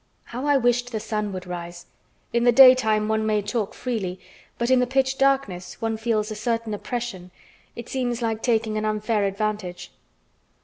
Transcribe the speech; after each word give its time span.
How 0.23 0.47
I 0.47 0.57
wished 0.57 0.91
the 0.91 0.99
sun 0.99 1.31
would 1.31 1.45
rise. 1.45 1.85
In 2.33 2.43
the 2.43 2.51
daytime 2.51 3.07
one 3.07 3.23
may 3.23 3.43
talk 3.43 3.75
freely, 3.75 4.19
but 4.57 4.71
in 4.71 4.79
the 4.79 4.87
pitch 4.87 5.19
darkness 5.19 5.79
one 5.79 5.95
feels 5.95 6.31
a 6.31 6.35
certain 6.35 6.73
oppression, 6.73 7.29
it 7.75 7.87
seems 7.87 8.19
like 8.19 8.41
taking 8.41 8.79
an 8.79 8.85
unfair 8.85 9.25
advantage. 9.25 9.91